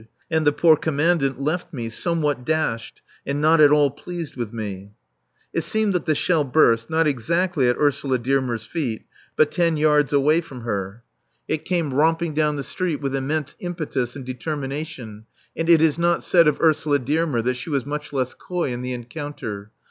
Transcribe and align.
And 0.31 0.47
the 0.47 0.51
poor 0.51 0.77
Commandant 0.77 1.39
left 1.39 1.71
me, 1.75 1.87
somewhat 1.87 2.43
dashed, 2.43 3.03
and 3.23 3.39
not 3.39 3.61
at 3.61 3.71
all 3.71 3.91
pleased 3.91 4.35
with 4.35 4.51
me. 4.51 4.93
It 5.53 5.61
seems 5.63 5.93
that 5.93 6.05
the 6.05 6.15
shell 6.15 6.43
burst, 6.43 6.89
not 6.89 7.05
exactly 7.05 7.67
at 7.69 7.77
Ursula 7.77 8.17
Dearmer's 8.17 8.65
feet, 8.65 9.05
but 9.35 9.51
ten 9.51 9.77
yards 9.77 10.11
away 10.11 10.41
from 10.41 10.61
her. 10.61 11.03
It 11.47 11.65
came 11.65 11.93
romping 11.93 12.33
down 12.33 12.55
the 12.55 12.63
street 12.63 12.99
with 12.99 13.15
immense 13.15 13.55
impetus 13.59 14.15
and 14.15 14.25
determination; 14.25 15.27
and 15.55 15.69
it 15.69 15.83
is 15.83 15.99
not 15.99 16.23
said 16.23 16.47
of 16.47 16.59
Ursula 16.59 16.97
Dearmer 16.97 17.43
that 17.43 17.53
she 17.53 17.69
was 17.69 17.85
much 17.85 18.11
less 18.11 18.33
coy 18.33 18.73
in 18.73 18.81
the 18.81 18.93
encounter. 18.93 19.69